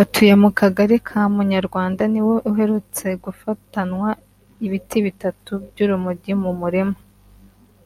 [0.00, 4.08] atuye mu kagari ka Munyarwanda niwe uherutse gufatanwa
[4.66, 6.96] ibiti bitatu by’urumogi mu murima